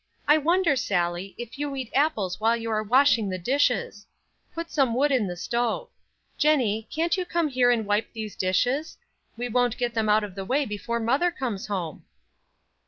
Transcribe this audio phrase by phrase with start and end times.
[0.27, 4.07] I wonder, Sallie, if you eat apples while you are washing the dishes!
[4.51, 5.89] Put some wood in the stove.
[6.39, 8.97] Jennie, can't you come here and wipe these dishes?
[9.37, 12.05] We won't get them out of the way before mother comes home."